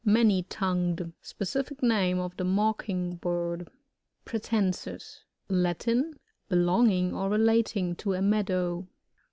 Many.tongued. 0.03 1.13
Specific 1.21 1.83
name 1.83 2.17
of 2.17 2.35
the 2.35 2.43
Mocking 2.43 3.17
bird. 3.17 3.69
Pratb.nsis.— 4.25 5.19
Latin. 5.47 6.15
Belonging 6.49 7.13
or 7.13 7.29
relating 7.29 7.95
to 7.97 8.13
a 8.13 8.21
meadow. 8.23 8.87